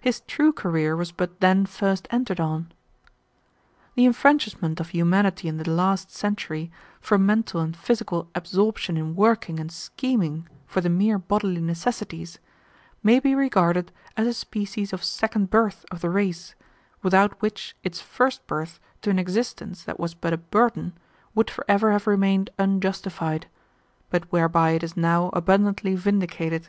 His 0.00 0.20
true 0.22 0.50
career 0.54 0.96
was 0.96 1.12
but 1.12 1.40
then 1.40 1.66
first 1.66 2.08
entered 2.10 2.40
on. 2.40 2.72
The 3.96 4.06
enfranchisement 4.06 4.80
of 4.80 4.88
humanity 4.88 5.46
in 5.46 5.58
the 5.58 5.70
last 5.70 6.10
century, 6.10 6.72
from 7.02 7.26
mental 7.26 7.60
and 7.60 7.76
physical 7.76 8.30
absorption 8.34 8.96
in 8.96 9.14
working 9.14 9.60
and 9.60 9.70
scheming 9.70 10.48
for 10.66 10.80
the 10.80 10.88
mere 10.88 11.18
bodily 11.18 11.60
necessities, 11.60 12.38
may 13.02 13.20
be 13.20 13.34
regarded 13.34 13.92
as 14.16 14.26
a 14.26 14.32
species 14.32 14.94
of 14.94 15.04
second 15.04 15.50
birth 15.50 15.84
of 15.90 16.00
the 16.00 16.08
race, 16.08 16.54
without 17.02 17.38
which 17.42 17.76
its 17.84 18.00
first 18.00 18.46
birth 18.46 18.80
to 19.02 19.10
an 19.10 19.18
existence 19.18 19.84
that 19.84 20.00
was 20.00 20.14
but 20.14 20.32
a 20.32 20.38
burden 20.38 20.94
would 21.34 21.50
forever 21.50 21.92
have 21.92 22.06
remained 22.06 22.48
unjustified, 22.58 23.46
but 24.08 24.24
whereby 24.32 24.70
it 24.70 24.82
is 24.82 24.96
now 24.96 25.28
abundantly 25.34 25.94
vindicated. 25.94 26.68